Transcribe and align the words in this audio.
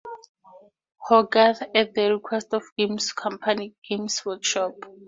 Hogarth 1.07 1.61
at 1.75 1.93
the 1.93 2.09
request 2.11 2.55
of 2.55 2.63
games 2.75 3.13
company 3.13 3.75
Games 3.87 4.25
Workshop. 4.25 4.73